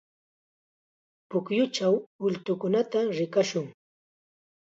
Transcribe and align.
Pukyuchaw 1.29 1.93
ultukunata 2.25 2.99
rikamushun. 3.17 3.65